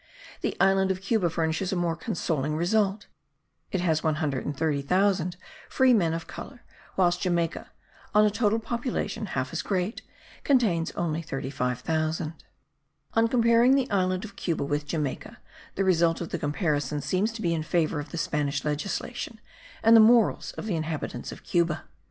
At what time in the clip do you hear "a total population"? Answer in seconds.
8.25-9.27